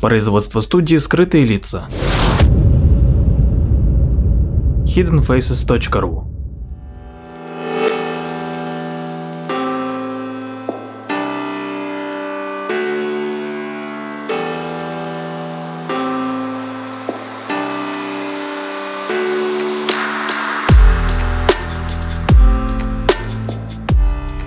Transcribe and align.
Производство 0.00 0.60
студии 0.60 0.96
«Скрытые 0.96 1.44
лица». 1.44 1.88
hiddenfaces.ru 4.84 6.24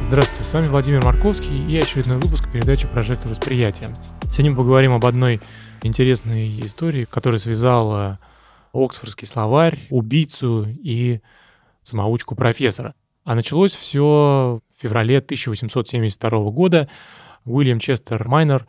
Здравствуйте, 0.01 0.43
с 0.43 0.53
вами 0.53 0.65
Владимир 0.67 1.03
Марковский 1.03 1.69
и 1.69 1.77
очередной 1.77 2.17
выпуск 2.19 2.49
передачи 2.53 2.87
«Прожектор 2.87 3.29
восприятия». 3.29 3.89
Сегодня 4.31 4.51
мы 4.51 4.57
поговорим 4.57 4.93
об 4.93 5.05
одной 5.05 5.41
интересной 5.81 6.65
истории, 6.65 7.03
которая 7.03 7.37
связала 7.37 8.17
Оксфордский 8.71 9.27
словарь, 9.27 9.77
убийцу 9.89 10.65
и 10.69 11.19
самоучку 11.81 12.33
профессора. 12.33 12.95
А 13.25 13.35
началось 13.35 13.75
все 13.75 14.61
в 14.73 14.81
феврале 14.81 15.17
1872 15.17 16.29
года. 16.51 16.87
Уильям 17.43 17.79
Честер 17.79 18.25
Майнер 18.25 18.65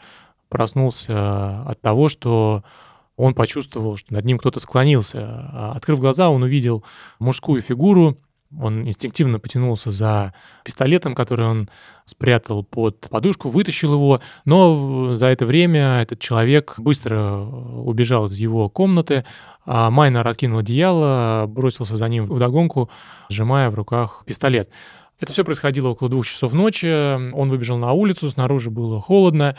проснулся 0.49 1.63
от 1.63 1.81
того, 1.81 2.09
что 2.09 2.65
он 3.17 3.33
почувствовал, 3.33 3.97
что 3.97 4.15
над 4.15 4.25
ним 4.25 4.39
кто-то 4.39 4.59
склонился. 4.59 5.71
Открыв 5.77 6.01
глаза, 6.01 6.29
он 6.29 6.43
увидел 6.43 6.83
мужскую 7.21 7.63
фигуру, 7.63 8.19
он 8.61 8.87
инстинктивно 8.87 9.39
потянулся 9.39 9.91
за 9.91 10.35
пистолетом, 10.65 11.15
который 11.15 11.47
он 11.47 11.71
спрятал 12.05 12.63
под 12.65 13.09
подушку, 13.11 13.49
вытащил 13.49 13.95
его, 13.95 14.21
но 14.45 15.17
за 15.17 15.27
это 15.27 15.47
время 15.47 16.03
этот 16.03 16.19
человек 16.19 16.75
быстро 16.79 17.39
убежал 17.41 18.27
из 18.27 18.37
его 18.37 18.69
комнаты, 18.69 19.25
а 19.65 19.91
Майнер 19.91 20.27
откинул 20.27 20.59
одеяло, 20.59 21.47
бросился 21.47 21.97
за 21.97 22.09
ним 22.09 22.27
в 22.27 22.39
догонку, 22.39 22.91
сжимая 23.29 23.71
в 23.71 23.75
руках 23.75 24.25
пистолет. 24.27 24.69
Это 25.21 25.33
все 25.33 25.45
происходило 25.45 25.91
около 25.91 26.11
двух 26.11 26.27
часов 26.27 26.53
ночи. 26.53 27.33
Он 27.33 27.49
выбежал 27.49 27.79
на 27.79 27.93
улицу, 27.93 28.29
снаружи 28.29 28.71
было 28.71 29.01
холодно. 29.01 29.57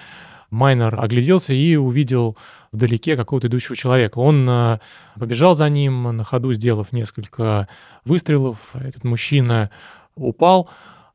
Майнер 0.53 0.99
огляделся 0.99 1.51
и 1.51 1.75
увидел 1.75 2.37
вдалеке 2.71 3.15
какого-то 3.17 3.47
идущего 3.47 3.75
человека. 3.75 4.19
Он 4.19 4.47
э, 4.47 4.79
побежал 5.19 5.55
за 5.55 5.67
ним, 5.67 6.03
на 6.15 6.23
ходу 6.23 6.53
сделав 6.53 6.91
несколько 6.91 7.67
выстрелов. 8.05 8.75
Этот 8.75 9.03
мужчина 9.03 9.71
упал. 10.15 10.69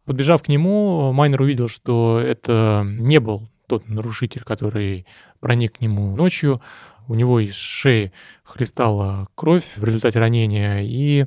Подбежав 0.05 0.43
к 0.43 0.49
нему, 0.49 1.13
Майнер 1.13 1.41
увидел, 1.41 1.69
что 1.69 2.21
это 2.21 2.85
не 2.85 3.21
был 3.21 3.49
тот 3.69 3.89
нарушитель, 3.89 4.43
который 4.43 5.07
проник 5.39 5.79
к 5.79 5.81
нему 5.81 6.17
ночью. 6.17 6.61
У 7.07 7.15
него 7.15 7.39
из 7.39 7.55
шеи 7.55 8.13
хлестала 8.43 9.29
кровь 9.37 9.77
в 9.77 9.85
результате 9.85 10.19
ранения, 10.19 10.81
и 10.81 11.27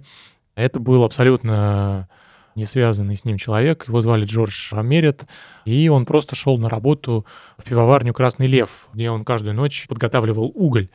это 0.55 0.79
был 0.79 1.05
абсолютно 1.05 2.09
не 2.55 2.65
связанный 2.65 3.15
с 3.15 3.25
ним 3.25 3.37
человек. 3.37 3.87
Его 3.87 4.01
звали 4.01 4.25
Джордж 4.25 4.73
Амерет, 4.73 5.25
и 5.65 5.89
он 5.89 6.05
просто 6.05 6.35
шел 6.35 6.57
на 6.57 6.69
работу 6.69 7.25
в 7.57 7.63
пивоварню 7.63 8.13
«Красный 8.13 8.47
лев», 8.47 8.87
где 8.93 9.09
он 9.09 9.23
каждую 9.25 9.55
ночь 9.55 9.87
подготавливал 9.87 10.51
уголь. 10.53 10.89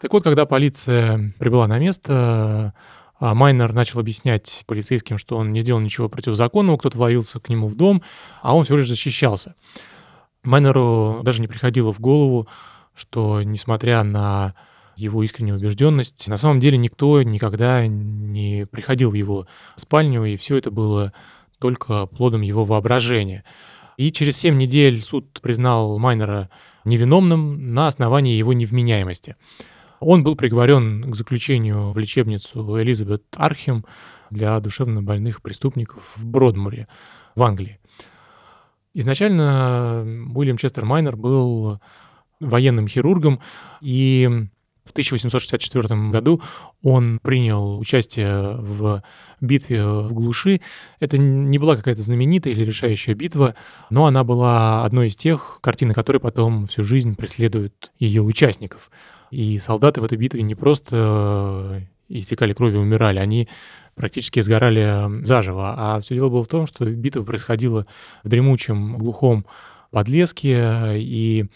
Так 0.00 0.12
вот, 0.12 0.22
когда 0.22 0.44
полиция 0.46 1.34
прибыла 1.38 1.66
на 1.66 1.78
место, 1.78 2.74
а 3.20 3.34
Майнер 3.34 3.72
начал 3.72 4.00
объяснять 4.00 4.64
полицейским, 4.66 5.18
что 5.18 5.36
он 5.36 5.52
не 5.52 5.60
сделал 5.60 5.80
ничего 5.80 6.08
противозаконного, 6.08 6.76
кто-то 6.76 6.98
вловился 6.98 7.40
к 7.40 7.48
нему 7.48 7.68
в 7.68 7.74
дом, 7.74 8.02
а 8.42 8.54
он 8.54 8.64
всего 8.64 8.78
лишь 8.78 8.88
защищался. 8.88 9.54
Майнеру 10.42 11.20
даже 11.22 11.40
не 11.40 11.48
приходило 11.48 11.92
в 11.92 12.00
голову, 12.00 12.48
что, 12.94 13.42
несмотря 13.42 14.02
на 14.02 14.54
его 14.96 15.22
искреннюю 15.22 15.58
убежденность. 15.58 16.28
На 16.28 16.36
самом 16.36 16.60
деле 16.60 16.78
никто 16.78 17.22
никогда 17.22 17.86
не 17.86 18.66
приходил 18.66 19.10
в 19.10 19.14
его 19.14 19.46
спальню, 19.76 20.24
и 20.24 20.36
все 20.36 20.56
это 20.56 20.70
было 20.70 21.12
только 21.58 22.06
плодом 22.06 22.42
его 22.42 22.64
воображения. 22.64 23.44
И 23.96 24.10
через 24.10 24.36
7 24.38 24.56
недель 24.56 25.00
суд 25.02 25.40
признал 25.40 25.98
Майнера 25.98 26.50
невиновным 26.84 27.74
на 27.74 27.86
основании 27.86 28.36
его 28.36 28.52
невменяемости. 28.52 29.36
Он 30.00 30.22
был 30.22 30.36
приговорен 30.36 31.10
к 31.10 31.14
заключению 31.14 31.92
в 31.92 31.98
лечебницу 31.98 32.80
Элизабет 32.82 33.22
Архем 33.36 33.84
для 34.30 34.58
душевнобольных 34.60 35.40
преступников 35.40 36.12
в 36.16 36.26
Бродмуре 36.26 36.88
в 37.34 37.42
Англии. 37.42 37.78
Изначально 38.92 40.04
Уильям 40.34 40.56
Честер 40.56 40.84
Майнер 40.84 41.16
был 41.16 41.80
военным 42.40 42.88
хирургом, 42.88 43.40
и 43.80 44.48
в 44.84 44.90
1864 44.90 46.10
году 46.10 46.42
он 46.82 47.18
принял 47.22 47.78
участие 47.78 48.56
в 48.56 49.02
битве 49.40 49.84
в 49.84 50.12
глуши. 50.12 50.60
Это 51.00 51.16
не 51.16 51.58
была 51.58 51.76
какая-то 51.76 52.02
знаменитая 52.02 52.52
или 52.52 52.64
решающая 52.64 53.14
битва, 53.14 53.54
но 53.88 54.06
она 54.06 54.24
была 54.24 54.84
одной 54.84 55.06
из 55.06 55.16
тех, 55.16 55.58
картины 55.62 55.94
которой 55.94 56.18
потом 56.18 56.66
всю 56.66 56.82
жизнь 56.82 57.16
преследуют 57.16 57.92
ее 57.98 58.22
участников. 58.22 58.90
И 59.30 59.58
солдаты 59.58 60.00
в 60.02 60.04
этой 60.04 60.18
битве 60.18 60.42
не 60.42 60.54
просто 60.54 61.82
истекали 62.08 62.52
кровью, 62.52 62.80
умирали, 62.80 63.18
они 63.18 63.48
практически 63.94 64.40
сгорали 64.40 65.24
заживо. 65.24 65.74
А 65.76 66.00
все 66.00 66.14
дело 66.14 66.28
было 66.28 66.44
в 66.44 66.48
том, 66.48 66.66
что 66.66 66.84
битва 66.84 67.22
происходила 67.22 67.86
в 68.22 68.28
дремучем 68.28 68.98
глухом 68.98 69.46
подлеске, 69.90 70.98
и 70.98 71.46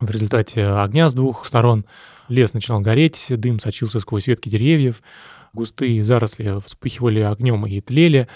в 0.00 0.10
результате 0.10 0.66
огня 0.66 1.08
с 1.08 1.14
двух 1.14 1.46
сторон 1.46 1.84
Лес 2.28 2.54
начинал 2.54 2.80
гореть, 2.80 3.26
дым 3.28 3.58
сочился 3.58 4.00
сквозь 4.00 4.26
ветки 4.26 4.48
деревьев, 4.48 5.02
густые 5.52 6.04
заросли 6.04 6.60
вспыхивали 6.60 7.20
огнем 7.20 7.66
и 7.66 7.80
тлели, 7.80 8.28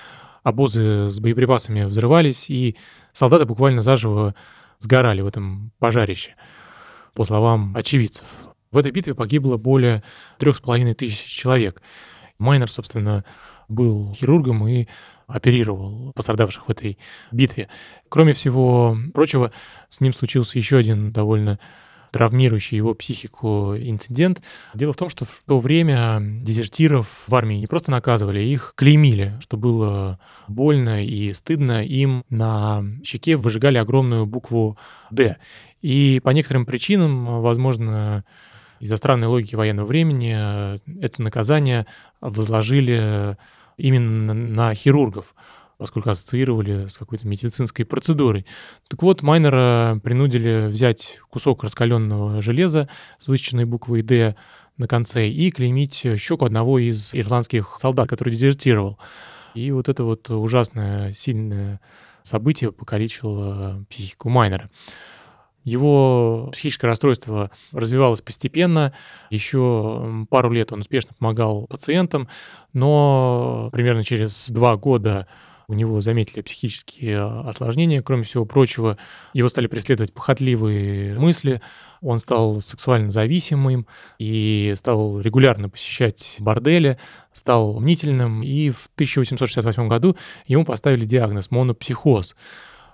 обозы 0.43 1.09
с 1.09 1.21
боеприпасами 1.21 1.85
взрывались, 1.85 2.51
и 2.51 2.77
солдаты 3.13 3.47
буквально 3.47 3.83
заживо 3.83 4.35
сгорали 4.79 5.21
в 5.23 5.27
этом 5.27 5.73
пожарище, 5.79 6.35
по 7.15 7.25
словам 7.25 7.75
очевидцев. 7.77 8.27
В 8.71 8.77
этой 8.77 8.93
битве 8.93 9.15
погибло 9.15 9.57
более 9.57 10.03
трех 10.39 10.57
с 10.57 10.61
половиной 10.61 10.95
тысяч 10.95 11.25
человек. 11.25 11.81
Майнер, 12.39 12.71
собственно, 12.71 13.25
был 13.69 14.15
хирургом 14.15 14.69
и 14.69 14.87
оперировал 15.27 16.13
пострадавших 16.15 16.69
в 16.69 16.71
этой 16.71 16.99
битве. 17.33 17.69
Кроме 18.09 18.33
всего 18.33 18.97
прочего, 19.15 19.53
с 19.89 20.01
ним 20.01 20.13
случился 20.13 20.59
еще 20.59 20.77
один 20.77 21.13
довольно 21.13 21.59
травмирующий 22.13 22.77
его 22.77 22.95
психику 22.95 23.75
инцидент. 23.77 24.43
Дело 24.75 24.93
в 24.93 24.97
том, 24.97 25.09
что 25.09 25.25
в 25.25 25.43
то 25.47 25.61
время 25.61 26.19
дезертиров 26.21 27.25
в 27.27 27.35
армии 27.35 27.57
не 27.57 27.67
просто 27.67 27.91
наказывали, 27.91 28.41
их 28.41 28.73
клеймили, 28.77 29.35
что 29.41 29.57
было 29.57 30.19
больно 30.47 31.05
и 31.05 31.33
стыдно. 31.33 31.85
Им 31.85 32.25
на 32.31 32.85
щеке 33.05 33.37
выжигали 33.37 33.79
огромную 33.79 34.27
букву 34.27 34.79
«Д». 35.11 35.37
И 35.81 36.21
по 36.25 36.31
некоторым 36.31 36.67
причинам, 36.67 37.41
возможно, 37.41 38.25
из-за 38.81 38.97
странной 38.97 39.29
логики 39.29 39.55
военного 39.55 39.87
времени, 39.87 40.33
это 41.01 41.23
наказание 41.23 41.87
возложили 42.21 43.37
именно 43.77 44.35
на 44.35 44.75
хирургов 44.75 45.35
поскольку 45.79 46.11
ассоциировали 46.11 46.89
с 46.89 46.99
какой-то 46.99 47.27
медицинской 47.27 47.85
процедурой. 47.85 48.45
Так 48.89 49.03
вот, 49.03 49.23
Майнера 49.23 50.01
принудили 50.03 50.67
взять 50.67 51.21
кусок 51.31 51.63
раскаленного 51.63 52.43
железа 52.43 52.89
с 53.19 53.29
высеченной 53.29 53.65
буквой 53.65 54.03
«Д» 54.03 54.37
на 54.77 54.87
конце 54.87 55.29
и 55.29 55.51
клеймить 55.51 56.07
щеку 56.19 56.45
одного 56.45 56.79
из 56.79 57.15
ирландских 57.15 57.75
солдат, 57.79 58.09
который 58.09 58.31
дезертировал. 58.31 58.99
И 59.55 59.71
вот 59.71 59.89
это 59.89 60.05
вот 60.05 60.29
ужасное, 60.31 61.13
сильное 61.13 61.81
событие 62.23 62.71
покалечило 62.73 63.85
психику 63.89 64.29
Майнера. 64.29 64.71
Его 65.65 66.49
психическое 66.53 66.87
расстройство 66.87 67.51
развивалось 67.73 68.23
постепенно. 68.23 68.95
Еще 69.31 70.27
пару 70.31 70.51
лет 70.51 70.73
он 70.73 70.81
успешно 70.81 71.15
помогал 71.19 71.67
пациентам, 71.67 72.29
но 72.73 73.69
примерно 73.73 74.03
через 74.03 74.49
два 74.51 74.77
года 74.77 75.27
у 75.69 75.75
него 75.75 76.01
заметили 76.01 76.41
психические 76.41 77.23
осложнения. 77.23 78.03
Кроме 78.03 78.23
всего 78.23 78.47
прочего, 78.47 78.97
его 79.35 79.51
стали 79.51 79.67
преследовать 79.67 80.15
похотливые 80.15 81.19
мысли. 81.19 81.61
Он 82.01 82.19
стал 82.19 82.63
сексуально 82.63 83.11
зависимым 83.11 83.87
и 84.19 84.73
стал 84.77 85.21
регулярно 85.21 85.69
посещать 85.69 86.37
бордели, 86.39 86.99
стал 87.35 87.81
мнительным. 87.81 88.43
И 88.43 88.71
в 88.71 88.89
1868 88.95 89.89
году 89.89 90.17
ему 90.47 90.65
поставили 90.65 91.05
диагноз 91.05 91.51
монопсихоз 91.51 92.35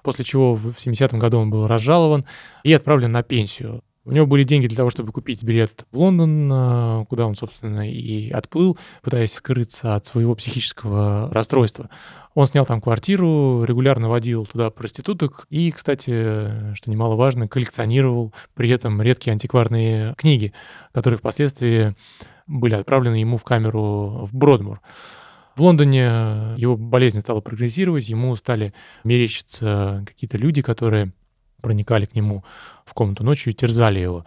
после 0.03 0.23
чего 0.23 0.55
в 0.55 0.77
70-м 0.77 1.19
году 1.19 1.39
он 1.39 1.49
был 1.49 1.67
разжалован 1.67 2.27
и 2.63 2.75
отправлен 2.75 3.11
на 3.11 3.23
пенсию. 3.23 3.83
У 4.07 4.13
него 4.13 4.27
были 4.27 4.45
деньги 4.45 4.67
для 4.67 4.77
того, 4.77 4.91
чтобы 4.91 5.13
купить 5.13 5.43
билет 5.43 5.87
в 5.91 5.99
Лондон, 5.99 6.51
э, 6.53 7.05
куда 7.09 7.27
он, 7.27 7.35
собственно, 7.35 7.91
и 7.91 8.31
отплыл, 8.31 8.77
пытаясь 9.03 9.33
скрыться 9.33 9.95
от 9.95 10.05
своего 10.05 10.35
психического 10.35 11.33
расстройства. 11.33 11.89
Он 12.35 12.47
снял 12.47 12.67
там 12.67 12.83
квартиру, 12.83 13.65
регулярно 13.65 14.11
водил 14.11 14.45
туда 14.45 14.69
проституток 14.69 15.47
и, 15.49 15.71
кстати, 15.71 16.75
что 16.75 16.91
немаловажно, 16.91 17.49
коллекционировал 17.49 18.35
при 18.55 18.69
этом 18.71 19.01
редкие 19.01 19.33
антикварные 19.33 20.15
книги, 20.17 20.53
которые 20.93 21.17
впоследствии 21.17 21.95
были 22.47 22.75
отправлены 22.75 23.17
ему 23.17 23.39
в 23.39 23.45
камеру 23.45 24.27
в 24.31 24.35
Бродмур. 24.35 24.83
В 25.57 25.63
Лондоне 25.63 26.55
его 26.57 26.77
болезнь 26.77 27.21
стала 27.21 27.41
прогрессировать, 27.41 28.09
ему 28.09 28.35
стали 28.37 28.75
мерещиться 29.05 30.03
какие-то 30.05 30.37
люди, 30.37 30.61
которые 30.61 31.13
проникали 31.65 32.05
к 32.05 32.15
нему 32.15 32.45
в 32.85 32.93
комнату 32.93 33.25
ночью 33.25 33.53
и 33.53 33.57
терзали 33.57 33.99
его. 33.99 34.25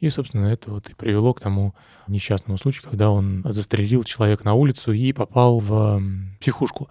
И, 0.00 0.10
собственно, 0.10 0.46
это 0.46 0.70
вот 0.70 0.90
и 0.90 0.94
привело 0.94 1.32
к 1.32 1.40
тому 1.40 1.74
несчастному 2.08 2.58
случаю, 2.58 2.82
когда 2.90 3.10
он 3.10 3.42
застрелил 3.44 4.02
человека 4.02 4.44
на 4.44 4.54
улицу 4.54 4.92
и 4.92 5.12
попал 5.12 5.60
в 5.60 6.02
психушку. 6.40 6.88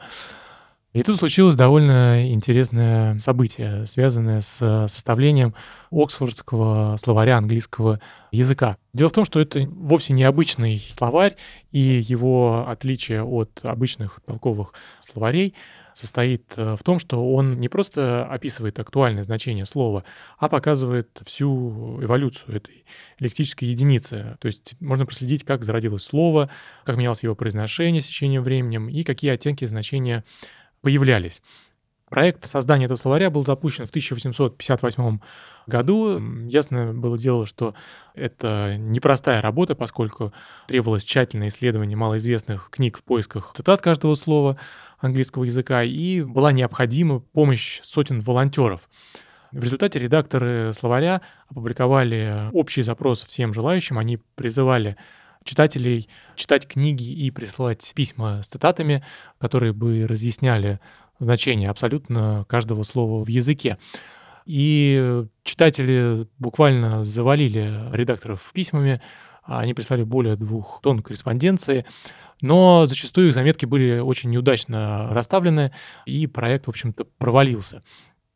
И 0.91 1.03
тут 1.03 1.17
случилось 1.17 1.55
довольно 1.55 2.31
интересное 2.31 3.19
событие, 3.19 3.85
связанное 3.85 4.41
с 4.41 4.87
составлением 4.87 5.53
Оксфордского 5.91 6.97
словаря 6.97 7.37
английского 7.37 7.99
языка. 8.31 8.77
Дело 8.93 9.09
в 9.09 9.13
том, 9.13 9.23
что 9.25 9.39
это 9.39 9.67
вовсе 9.69 10.13
не 10.13 10.23
обычный 10.23 10.79
словарь, 10.79 11.35
и 11.71 11.79
его 11.79 12.65
отличие 12.67 13.23
от 13.23 13.59
обычных 13.61 14.19
толковых 14.25 14.73
словарей 14.99 15.53
состоит 15.93 16.53
э, 16.57 16.75
в 16.75 16.83
том, 16.83 16.99
что 16.99 17.33
он 17.33 17.59
не 17.59 17.69
просто 17.69 18.25
описывает 18.25 18.79
актуальное 18.79 19.23
значение 19.23 19.65
слова, 19.65 20.03
а 20.37 20.49
показывает 20.49 21.21
всю 21.25 22.01
эволюцию 22.01 22.57
этой 22.57 22.85
лексической 23.19 23.67
единицы. 23.67 24.37
То 24.39 24.47
есть 24.47 24.75
можно 24.79 25.05
проследить, 25.05 25.43
как 25.43 25.63
зародилось 25.63 26.03
слово, 26.03 26.49
как 26.85 26.97
менялось 26.97 27.23
его 27.23 27.35
произношение 27.35 28.01
с 28.01 28.07
течением 28.07 28.43
времени 28.43 28.91
и 28.91 29.03
какие 29.03 29.31
оттенки 29.31 29.65
значения 29.65 30.23
появлялись. 30.81 31.41
Проект 32.09 32.47
создания 32.47 32.85
этого 32.85 32.97
словаря 32.97 33.29
был 33.29 33.45
запущен 33.45 33.85
в 33.85 33.89
1858 33.89 35.19
году. 35.67 36.19
Ясно 36.47 36.93
было 36.93 37.17
дело, 37.17 37.45
что 37.45 37.75
это 38.15 38.77
непростая 38.77 39.41
работа, 39.41 39.75
поскольку 39.75 40.33
требовалось 40.67 41.03
тщательное 41.03 41.49
исследование 41.49 41.95
малоизвестных 41.95 42.69
книг 42.71 42.97
в 42.97 43.03
поисках 43.03 43.51
цитат 43.53 43.81
каждого 43.81 44.15
слова 44.15 44.57
английского 44.99 45.43
языка, 45.43 45.83
и 45.83 46.21
была 46.21 46.51
необходима 46.51 47.19
помощь 47.19 47.79
сотен 47.83 48.21
волонтеров. 48.21 48.89
В 49.51 49.63
результате 49.63 49.99
редакторы 49.99 50.73
словаря 50.73 51.21
опубликовали 51.47 52.49
общий 52.53 52.81
запрос 52.81 53.23
всем 53.23 53.53
желающим. 53.53 53.97
Они 53.97 54.19
призывали 54.35 54.97
читателей 55.43 56.09
читать 56.35 56.67
книги 56.67 57.11
и 57.11 57.31
присылать 57.31 57.91
письма 57.95 58.43
с 58.43 58.47
цитатами, 58.47 59.03
которые 59.39 59.73
бы 59.73 60.05
разъясняли 60.07 60.79
значение 61.19 61.69
абсолютно 61.69 62.45
каждого 62.47 62.83
слова 62.83 63.23
в 63.23 63.27
языке. 63.27 63.77
И 64.45 65.23
читатели 65.43 66.27
буквально 66.39 67.03
завалили 67.03 67.89
редакторов 67.91 68.49
письмами, 68.53 69.01
они 69.43 69.73
прислали 69.73 70.03
более 70.03 70.35
двух 70.35 70.79
тонн 70.81 71.01
корреспонденции, 71.01 71.85
но 72.41 72.85
зачастую 72.85 73.29
их 73.29 73.33
заметки 73.33 73.65
были 73.65 73.99
очень 73.99 74.29
неудачно 74.29 75.09
расставлены, 75.11 75.71
и 76.05 76.27
проект, 76.27 76.67
в 76.67 76.69
общем-то, 76.69 77.05
провалился. 77.17 77.83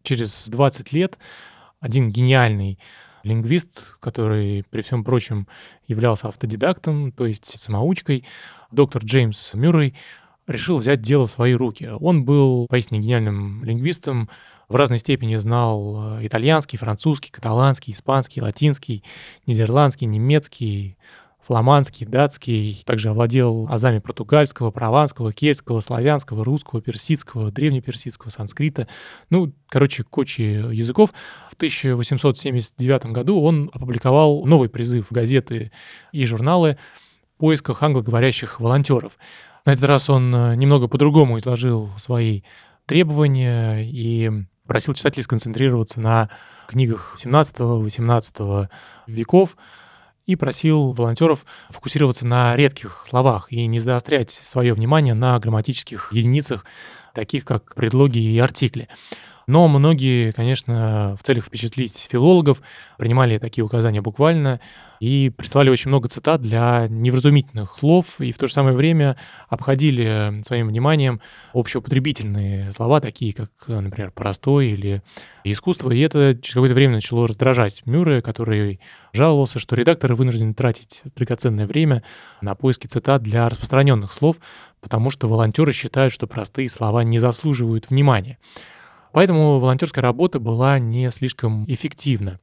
Через 0.04 0.50
20 0.50 0.92
лет 0.92 1.18
один 1.80 2.10
гениальный 2.10 2.80
лингвист, 3.24 3.96
который, 4.00 4.66
при 4.70 4.82
всем 4.82 5.04
прочем, 5.04 5.48
являлся 5.88 6.28
автодидактом, 6.28 7.12
то 7.12 7.26
есть 7.26 7.58
самоучкой, 7.58 8.26
доктор 8.72 9.04
Джеймс 9.04 9.54
Мюррей, 9.54 9.96
решил 10.48 10.78
взять 10.78 11.02
дело 11.02 11.28
в 11.28 11.32
свои 11.32 11.54
руки. 11.54 11.90
Он 12.00 12.26
был 12.26 12.68
поистине 12.68 13.00
гениальным 13.00 13.64
лингвистом, 13.64 14.30
в 14.70 14.76
разной 14.76 14.98
степени 14.98 15.36
знал 15.36 16.18
э, 16.20 16.26
итальянский, 16.26 16.80
французский, 16.80 17.30
каталанский, 17.32 17.94
испанский, 17.94 18.42
латинский, 18.42 19.04
нидерландский, 19.46 20.08
немецкий, 20.08 20.98
фламандский, 21.46 22.06
датский, 22.06 22.82
также 22.86 23.10
овладел 23.10 23.68
азами 23.70 24.00
португальского, 24.00 24.72
прованского, 24.72 25.34
кельтского, 25.34 25.82
славянского, 25.82 26.44
русского, 26.44 26.82
персидского, 26.82 27.52
древнеперсидского, 27.52 28.30
санскрита. 28.30 28.88
Ну, 29.30 29.54
короче, 29.68 30.04
кучи 30.04 30.42
языков. 30.42 31.14
В 31.50 31.56
1879 31.56 33.08
году 33.08 33.42
он 33.42 33.70
опубликовал 33.74 34.46
новый 34.46 34.70
призыв 34.70 35.08
газеты 35.12 35.72
и 36.14 36.26
журналы 36.26 36.78
в 37.36 37.40
поисках 37.40 37.84
англоговорящих 37.84 38.60
волонтеров. 38.60 39.18
На 39.66 39.72
этот 39.72 39.86
раз 39.86 40.10
он 40.10 40.34
э, 40.36 40.56
немного 40.56 40.88
по-другому 40.88 41.38
изложил 41.38 41.90
свои 41.98 42.42
требования 42.86 43.82
и 43.84 44.30
просил 44.68 44.94
читателей 44.94 45.24
сконцентрироваться 45.24 46.02
на 46.02 46.30
книгах 46.68 47.16
17-18 47.18 48.70
веков, 49.08 49.56
и 50.26 50.36
просил 50.36 50.92
волонтеров 50.92 51.46
фокусироваться 51.70 52.26
на 52.26 52.56
редких 52.56 53.04
словах 53.06 53.52
и 53.52 53.66
не 53.68 53.80
заострять 53.80 54.32
свое 54.32 54.74
внимание 54.74 55.14
на 55.14 55.38
грамматических 55.40 56.14
единицах, 56.14 56.66
таких 57.14 57.46
как 57.46 57.76
предлоги 57.76 58.20
и 58.20 58.40
артикли. 58.40 58.88
Но 59.48 59.68
многие, 59.68 60.32
конечно, 60.32 61.16
в 61.20 61.24
целях 61.24 61.46
впечатлить 61.46 62.08
филологов 62.10 62.62
принимали 62.98 63.38
такие 63.38 63.64
указания 63.66 64.02
буквально 64.02 64.62
и 65.00 65.30
прислали 65.36 65.70
очень 65.70 65.90
много 65.90 66.08
цитат 66.08 66.42
для 66.42 66.88
невразумительных 66.90 67.74
слов, 67.74 68.22
и 68.22 68.32
в 68.32 68.38
то 68.38 68.48
же 68.48 68.54
самое 68.54 68.74
время 68.74 69.18
обходили 69.50 70.42
своим 70.44 70.70
вниманием 70.70 71.20
общеупотребительные 71.54 72.72
слова, 72.72 73.02
такие 73.02 73.34
как, 73.34 73.50
например, 73.68 74.12
«простой» 74.12 74.68
или 74.68 75.02
«искусство», 75.44 75.92
и 75.92 76.00
это 76.00 76.36
через 76.42 76.54
какое-то 76.54 76.76
время 76.76 76.94
начало 76.94 77.28
раздражать 77.28 77.86
Мюррея, 77.86 78.22
который 78.22 78.80
жаловался, 79.12 79.60
что 79.60 79.76
редакторы 79.76 80.16
вынуждены 80.16 80.54
тратить 80.54 81.02
драгоценное 81.18 81.68
время 81.68 82.04
на 82.40 82.56
поиски 82.56 82.88
цитат 82.88 83.24
для 83.24 83.50
распространенных 83.50 84.14
слов, 84.14 84.38
потому 84.80 85.10
что 85.10 85.28
волонтеры 85.28 85.74
считают, 85.74 86.14
что 86.14 86.28
простые 86.28 86.70
слова 86.70 87.04
не 87.04 87.20
заслуживают 87.20 87.90
внимания. 87.90 88.38
Поэтому 89.14 89.60
волонтерская 89.60 90.02
работа 90.02 90.40
была 90.40 90.80
не 90.80 91.10
слишком 91.12 91.66
эффективна. 91.72 92.40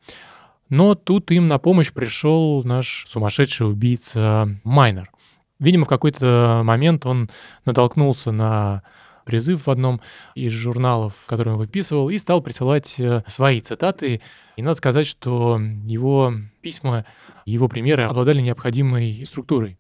Но 0.69 0.95
тут 0.95 1.33
им 1.33 1.49
на 1.49 1.59
помощь 1.59 1.93
пришел 1.93 2.63
наш 2.63 3.07
сумасшедший 3.09 3.69
убийца 3.69 4.49
Майнер. 4.63 5.11
Видимо, 5.59 5.85
в 5.85 5.89
какой-то 5.89 6.63
момент 6.65 7.05
он 7.05 7.29
натолкнулся 7.65 8.31
на 8.31 8.83
призыв 9.25 9.67
в 9.67 9.71
одном 9.71 10.01
из 10.35 10.53
журналов, 10.53 11.15
который 11.27 11.53
он 11.53 11.59
выписывал, 11.59 12.09
и 12.09 12.19
стал 12.19 12.41
присылать 12.41 12.99
э, 12.99 13.23
свои 13.27 13.61
цитаты. 13.61 14.21
И 14.57 14.63
надо 14.63 14.77
сказать, 14.77 15.07
что 15.07 15.61
его 15.85 16.35
письма, 16.63 17.05
его 17.47 17.69
примеры 17.69 18.05
обладали 18.05 18.41
необходимой 18.41 19.25
структурой. 19.27 19.77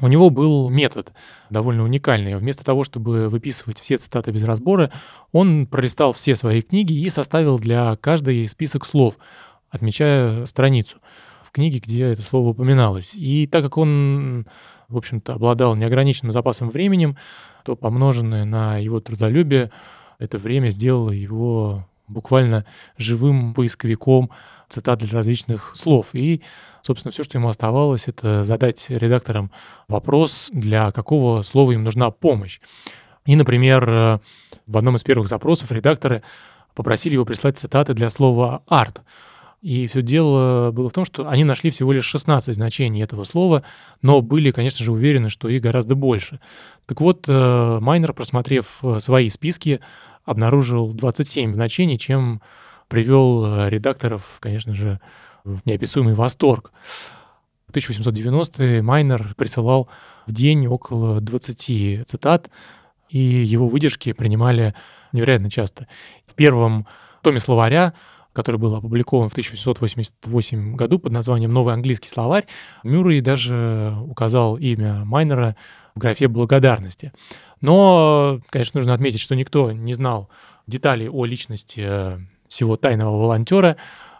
У 0.00 0.08
него 0.08 0.28
был 0.30 0.68
метод 0.70 1.12
довольно 1.50 1.84
уникальный. 1.84 2.36
Вместо 2.36 2.64
того, 2.64 2.82
чтобы 2.82 3.28
выписывать 3.28 3.78
все 3.78 3.96
цитаты 3.96 4.32
без 4.32 4.42
разбора, 4.42 4.90
он 5.30 5.66
пролистал 5.66 6.12
все 6.12 6.34
свои 6.34 6.62
книги 6.62 6.92
и 6.92 7.08
составил 7.10 7.58
для 7.58 7.96
каждой 7.96 8.48
список 8.48 8.86
слов, 8.86 9.16
отмечая 9.70 10.46
страницу 10.46 10.98
в 11.44 11.52
книге, 11.52 11.78
где 11.78 12.06
это 12.06 12.22
слово 12.22 12.48
упоминалось. 12.48 13.14
И 13.14 13.46
так 13.46 13.62
как 13.62 13.78
он, 13.78 14.46
в 14.88 14.96
общем-то, 14.96 15.34
обладал 15.34 15.76
неограниченным 15.76 16.32
запасом 16.32 16.70
временем, 16.70 17.16
то 17.64 17.76
помноженное 17.76 18.44
на 18.44 18.78
его 18.78 18.98
трудолюбие, 19.00 19.70
это 20.18 20.38
время 20.38 20.70
сделало 20.70 21.10
его 21.10 21.86
буквально 22.08 22.66
живым 22.98 23.54
поисковиком 23.54 24.30
цитат 24.68 25.00
для 25.00 25.10
различных 25.12 25.72
слов. 25.74 26.08
И, 26.12 26.42
собственно, 26.82 27.12
все, 27.12 27.24
что 27.24 27.38
ему 27.38 27.48
оставалось, 27.48 28.08
это 28.08 28.44
задать 28.44 28.86
редакторам 28.88 29.50
вопрос, 29.88 30.50
для 30.52 30.92
какого 30.92 31.42
слова 31.42 31.72
им 31.72 31.84
нужна 31.84 32.10
помощь. 32.10 32.60
И, 33.26 33.36
например, 33.36 33.88
э, 33.88 34.18
в 34.66 34.76
одном 34.76 34.96
из 34.96 35.02
первых 35.02 35.28
запросов 35.28 35.72
редакторы 35.72 36.22
попросили 36.74 37.14
его 37.14 37.24
прислать 37.24 37.58
цитаты 37.58 37.94
для 37.94 38.10
слова 38.10 38.62
«арт». 38.66 39.02
И 39.64 39.86
все 39.86 40.02
дело 40.02 40.72
было 40.72 40.90
в 40.90 40.92
том, 40.92 41.06
что 41.06 41.26
они 41.26 41.42
нашли 41.42 41.70
всего 41.70 41.90
лишь 41.92 42.04
16 42.04 42.54
значений 42.54 43.02
этого 43.02 43.24
слова, 43.24 43.62
но 44.02 44.20
были, 44.20 44.50
конечно 44.50 44.84
же, 44.84 44.92
уверены, 44.92 45.30
что 45.30 45.48
их 45.48 45.62
гораздо 45.62 45.94
больше. 45.94 46.38
Так 46.84 47.00
вот, 47.00 47.24
э, 47.28 47.78
Майнер, 47.80 48.12
просмотрев 48.12 48.80
э, 48.82 49.00
свои 49.00 49.30
списки, 49.30 49.80
обнаружил 50.26 50.92
27 50.92 51.54
значений, 51.54 51.96
чем 51.96 52.42
привел 52.88 53.44
э, 53.44 53.70
редакторов, 53.70 54.38
конечно 54.40 54.74
же, 54.74 55.00
в 55.44 55.60
неописуемый 55.64 56.14
восторг. 56.14 56.72
В 57.66 57.76
1890-е 57.76 58.82
Майнер 58.82 59.34
присылал 59.36 59.88
в 60.26 60.32
день 60.32 60.66
около 60.66 61.20
20 61.20 62.06
цитат, 62.06 62.50
и 63.08 63.18
его 63.18 63.68
выдержки 63.68 64.12
принимали 64.12 64.74
невероятно 65.12 65.50
часто. 65.50 65.86
В 66.26 66.34
первом 66.34 66.86
томе 67.22 67.40
словаря 67.40 67.94
который 68.34 68.56
был 68.56 68.74
опубликован 68.74 69.28
в 69.28 69.32
1888 69.32 70.74
году 70.74 70.98
под 70.98 71.12
названием 71.12 71.52
«Новый 71.52 71.72
английский 71.72 72.08
словарь», 72.08 72.46
Мюррей 72.82 73.20
даже 73.20 73.96
указал 74.02 74.56
имя 74.56 75.04
Майнера 75.04 75.56
в 75.94 76.00
графе 76.00 76.26
благодарности. 76.26 77.12
Но, 77.60 78.40
конечно, 78.50 78.78
нужно 78.78 78.92
отметить, 78.92 79.20
что 79.20 79.36
никто 79.36 79.70
не 79.70 79.94
знал 79.94 80.28
деталей 80.66 81.08
о 81.08 81.24
личности 81.24 82.18
всего 82.48 82.76
тайного 82.76 83.16
волонтера, 83.18 83.76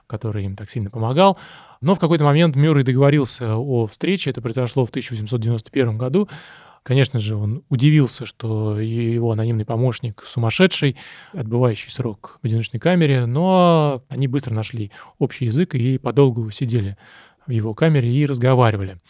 который 0.07 0.45
им 0.45 0.57
так 0.57 0.71
сильно 0.71 0.90
помогал. 0.90 1.38
Но 1.81 1.95
в 1.95 1.99
какой-то 1.99 2.25
момент 2.25 2.57
Мюррей 2.57 2.85
договорился 2.85 3.57
о 3.57 3.87
встрече, 3.87 4.31
это 4.31 4.40
произошло 4.40 4.87
в 4.87 4.90
1891 4.90 5.99
году. 5.99 6.28
Конечно 6.83 7.19
же, 7.19 7.35
он 7.35 7.62
удивился, 7.71 8.26
что 8.26 8.78
его 8.78 9.33
анонимный 9.33 9.64
помощник 9.64 10.23
сумасшедший, 10.26 10.97
отбывающий 11.33 11.90
срок 11.90 12.38
в 12.43 12.47
одиночной 12.47 12.78
камере, 12.78 13.25
но 13.25 14.02
они 14.09 14.28
быстро 14.28 14.52
нашли 14.52 14.93
общий 15.19 15.47
язык 15.47 15.75
и 15.75 15.97
подолгу 15.97 16.50
сидели 16.50 16.99
в 17.47 17.50
его 17.50 17.73
камере 17.75 18.12
и 18.12 18.26
разговаривали. 18.26 19.00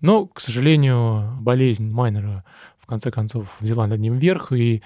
Но, 0.00 0.26
к 0.26 0.40
сожалению, 0.40 1.36
болезнь 1.40 1.90
Майнера 1.90 2.44
в 2.78 2.86
конце 2.86 3.10
концов 3.10 3.56
взяла 3.60 3.86
над 3.86 4.00
ним 4.00 4.16
верх, 4.16 4.50
и 4.52 4.82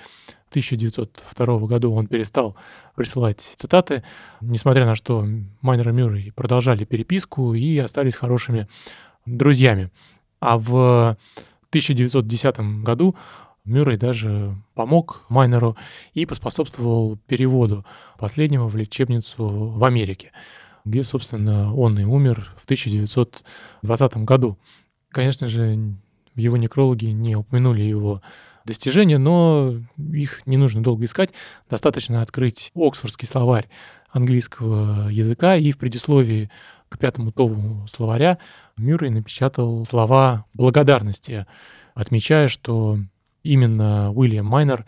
1902 0.54 1.58
году 1.66 1.92
он 1.92 2.06
перестал 2.06 2.56
присылать 2.94 3.40
цитаты, 3.40 4.04
несмотря 4.40 4.86
на 4.86 4.94
что 4.94 5.26
Майнер 5.62 5.88
и 5.88 5.92
Мюррей 5.92 6.32
продолжали 6.32 6.84
переписку 6.84 7.54
и 7.54 7.76
остались 7.78 8.14
хорошими 8.14 8.68
друзьями. 9.26 9.90
А 10.38 10.56
в 10.56 11.16
1910 11.70 12.84
году 12.84 13.16
Мюррей 13.64 13.96
даже 13.96 14.54
помог 14.74 15.24
Майнеру 15.28 15.76
и 16.12 16.24
поспособствовал 16.24 17.16
переводу 17.26 17.84
последнего 18.16 18.68
в 18.68 18.76
лечебницу 18.76 19.44
в 19.44 19.82
Америке, 19.84 20.30
где, 20.84 21.02
собственно, 21.02 21.74
он 21.74 21.98
и 21.98 22.04
умер 22.04 22.54
в 22.56 22.64
1920 22.64 24.18
году. 24.18 24.56
Конечно 25.10 25.48
же, 25.48 25.96
в 26.34 26.38
его 26.38 26.56
некрологе 26.56 27.12
не 27.12 27.34
упомянули 27.34 27.82
его 27.82 28.22
достижения, 28.64 29.18
но 29.18 29.74
их 29.96 30.46
не 30.46 30.56
нужно 30.56 30.82
долго 30.82 31.04
искать. 31.04 31.30
Достаточно 31.68 32.22
открыть 32.22 32.70
Оксфордский 32.74 33.26
словарь 33.28 33.68
английского 34.10 35.08
языка, 35.08 35.56
и 35.56 35.72
в 35.72 35.78
предисловии 35.78 36.50
к 36.88 36.98
пятому 36.98 37.32
тому 37.32 37.86
словаря 37.88 38.38
Мюррей 38.76 39.10
напечатал 39.10 39.84
слова 39.84 40.46
благодарности, 40.54 41.46
отмечая, 41.94 42.48
что 42.48 42.98
именно 43.42 44.12
Уильям 44.12 44.46
Майнер 44.46 44.86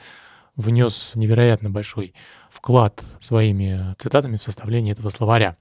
внес 0.55 1.13
невероятно 1.15 1.71
большой 1.71 2.15
вклад 2.51 3.05
своими 3.21 3.95
цитатами 3.99 4.37
в 4.37 4.43
составление 4.43 4.93
этого 4.93 5.11
словаря. 5.11 5.57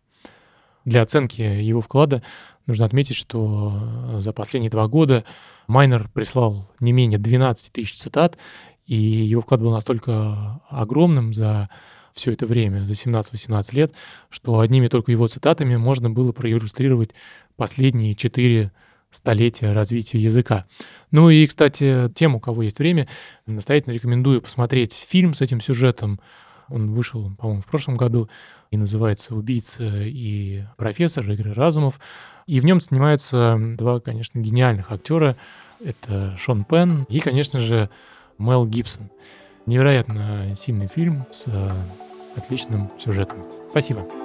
Для 0.86 1.01
оценки 1.01 1.41
его 1.41 1.81
вклада 1.81 2.22
нужно 2.65 2.86
отметить, 2.86 3.15
что 3.15 4.17
за 4.19 4.34
последние 4.34 4.72
два 4.72 4.88
года 4.88 5.24
Майнер 5.67 6.10
прислал 6.13 6.72
не 6.79 6.91
менее 6.91 7.19
12 7.19 7.72
тысяч 7.72 7.95
цитат, 7.95 8.38
и 8.86 8.95
его 8.95 9.41
вклад 9.41 9.62
был 9.62 9.72
настолько 9.72 10.62
огромным 10.69 11.34
за 11.34 11.69
все 12.12 12.31
это 12.31 12.45
время, 12.45 12.86
за 12.86 12.93
17-18 12.93 13.75
лет, 13.75 13.93
что 14.29 14.60
одними 14.60 14.88
только 14.88 15.12
его 15.12 15.27
цитатами 15.27 15.75
можно 15.75 16.10
было 16.10 16.31
проиллюстрировать 16.31 17.12
последние 17.57 18.15
четыре 18.15 18.72
столетия 19.12 19.72
развития 19.72 20.19
языка. 20.19 20.65
Ну 21.12 21.29
и, 21.29 21.45
кстати, 21.48 22.10
тем, 22.15 22.36
у 22.36 22.39
кого 22.39 22.63
есть 22.63 22.79
время, 22.79 23.07
настоятельно 23.45 23.93
рекомендую 23.93 24.41
посмотреть 24.41 25.05
фильм 25.07 25.34
с 25.34 25.41
этим 25.41 25.62
сюжетом. 25.62 26.19
Он 26.69 26.93
вышел, 26.93 27.31
по-моему, 27.38 27.62
в 27.62 27.65
прошлом 27.65 27.95
году 27.95 28.29
и 28.72 28.77
называется 28.77 29.36
«Убийца 29.36 29.84
и 29.84 30.63
профессор» 30.77 31.29
Игорь 31.29 31.53
Разумов. 31.53 32.00
И 32.48 32.60
в 32.60 32.65
нем 32.65 32.79
снимаются 32.79 33.57
два, 33.60 34.00
конечно, 34.00 34.39
гениальных 34.39 34.91
актера. 34.91 35.36
Это 35.84 36.36
Шон 36.38 36.63
Пен 36.63 37.05
и, 37.10 37.19
конечно 37.19 37.60
же, 37.60 37.89
Мел 38.38 38.65
Гибсон. 38.65 39.10
Невероятно 39.65 40.55
сильный 40.55 40.88
фильм 40.88 41.25
с 41.31 41.45
э, 41.48 41.72
отличным 42.36 42.89
сюжетом. 43.00 43.41
Спасибо. 43.69 44.25